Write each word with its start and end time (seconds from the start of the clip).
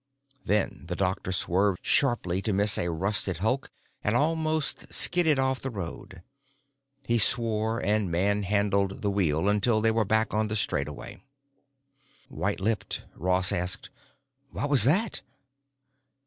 Then 0.43 0.85
the 0.87 0.95
doctor 0.95 1.31
swerved 1.31 1.85
sharply 1.85 2.41
to 2.41 2.53
miss 2.53 2.75
a 2.79 2.89
rusted 2.89 3.37
hulk 3.37 3.69
and 4.03 4.15
almost 4.15 4.91
skidded 4.91 5.37
off 5.37 5.59
the 5.61 5.69
road. 5.69 6.23
He 7.05 7.19
swore 7.19 7.79
and 7.79 8.09
manhandled 8.09 9.03
the 9.03 9.11
wheel 9.11 9.47
until 9.47 9.79
they 9.79 9.91
were 9.91 10.03
back 10.03 10.33
on 10.33 10.47
the 10.47 10.55
straightaway. 10.55 11.21
White 12.29 12.59
lipped, 12.59 13.03
Ross 13.15 13.51
asked, 13.51 13.91
"What 14.49 14.71
was 14.71 14.85
that?" 14.85 15.21